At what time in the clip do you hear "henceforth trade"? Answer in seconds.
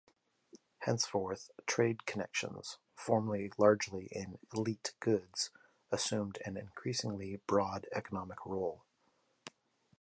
0.79-2.07